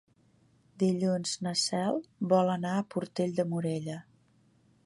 Dilluns 0.83 1.33
na 1.47 1.53
Cel 1.65 2.01
vol 2.33 2.49
anar 2.57 2.75
a 2.79 2.89
Portell 2.97 3.37
de 3.41 3.49
Morella. 3.55 4.01